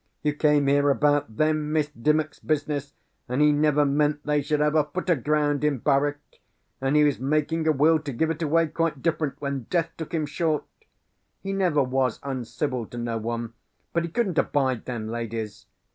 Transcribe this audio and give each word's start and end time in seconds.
You 0.23 0.33
came 0.33 0.65
here 0.65 0.89
about 0.89 1.37
them 1.37 1.71
Miss 1.71 1.89
Dymock's 1.89 2.39
business, 2.39 2.95
and 3.29 3.39
he 3.39 3.51
never 3.51 3.85
meant 3.85 4.25
they 4.25 4.41
should 4.41 4.59
have 4.59 4.73
a 4.73 4.83
foot 4.85 5.11
o' 5.11 5.15
ground 5.15 5.63
in 5.63 5.77
Barwyke; 5.77 6.41
and 6.81 6.95
he 6.95 7.03
was 7.03 7.19
making 7.19 7.67
a 7.67 7.71
will 7.71 7.99
to 7.99 8.11
give 8.11 8.31
it 8.31 8.41
away 8.41 8.65
quite 8.65 9.03
different, 9.03 9.39
when 9.39 9.67
death 9.69 9.91
took 9.99 10.11
him 10.11 10.25
short. 10.25 10.63
He 11.43 11.53
never 11.53 11.83
was 11.83 12.19
uncivil 12.23 12.87
to 12.87 12.97
no 12.97 13.19
one; 13.19 13.53
but 13.93 14.01
he 14.01 14.09
couldn't 14.09 14.39
abide 14.39 14.85
them 14.85 15.07
ladies. 15.07 15.67